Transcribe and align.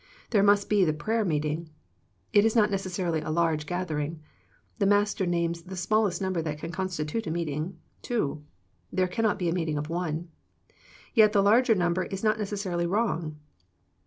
There 0.31 0.41
must 0.41 0.67
be 0.67 0.83
the 0.83 0.93
prayer 0.93 1.23
meeting. 1.23 1.69
It 2.33 2.43
is 2.43 2.55
not 2.55 2.71
necessarily 2.71 3.21
a 3.21 3.29
large 3.29 3.67
gathering. 3.67 4.19
The 4.79 4.87
Master 4.87 5.27
names 5.27 5.61
the 5.61 5.75
smallest 5.75 6.23
num 6.23 6.33
ber 6.33 6.41
that 6.41 6.57
can 6.57 6.71
constitute 6.71 7.27
a 7.27 7.29
meeting— 7.29 7.77
two. 8.11 8.43
There 8.91 9.07
cannot 9.07 9.37
be 9.37 9.47
a 9.47 9.53
meeting 9.53 9.77
of 9.77 9.89
one. 9.91 10.29
Yet 11.13 11.33
the 11.33 11.43
larger 11.43 11.75
num 11.75 11.93
ber 11.93 12.05
is 12.05 12.23
not 12.23 12.39
necessarily 12.39 12.87
wrong. 12.87 13.35